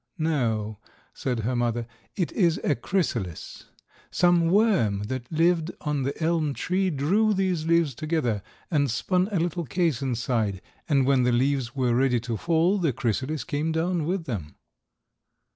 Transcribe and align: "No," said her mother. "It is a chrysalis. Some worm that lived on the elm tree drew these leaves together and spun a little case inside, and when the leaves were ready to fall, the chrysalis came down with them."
"No," 0.17 0.79
said 1.13 1.41
her 1.41 1.55
mother. 1.55 1.85
"It 2.15 2.31
is 2.31 2.59
a 2.63 2.73
chrysalis. 2.73 3.65
Some 4.09 4.47
worm 4.49 5.03
that 5.03 5.31
lived 5.31 5.69
on 5.81 6.01
the 6.01 6.23
elm 6.23 6.55
tree 6.55 6.89
drew 6.89 7.35
these 7.35 7.67
leaves 7.67 7.93
together 7.93 8.41
and 8.71 8.89
spun 8.89 9.29
a 9.31 9.37
little 9.39 9.67
case 9.67 10.01
inside, 10.01 10.59
and 10.89 11.05
when 11.05 11.21
the 11.21 11.31
leaves 11.31 11.75
were 11.75 11.93
ready 11.93 12.19
to 12.21 12.35
fall, 12.35 12.79
the 12.79 12.93
chrysalis 12.93 13.43
came 13.43 13.71
down 13.71 14.05
with 14.05 14.23
them." 14.25 14.55